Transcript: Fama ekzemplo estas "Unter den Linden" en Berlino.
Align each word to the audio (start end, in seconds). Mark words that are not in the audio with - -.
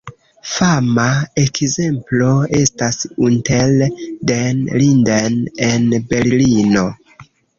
Fama 0.51 1.03
ekzemplo 1.41 2.29
estas 2.61 2.97
"Unter 3.27 3.75
den 4.31 4.65
Linden" 4.83 5.39
en 5.69 5.87
Berlino. 6.15 6.87